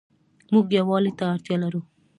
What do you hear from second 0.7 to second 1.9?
يووالي ته اړتيا لرو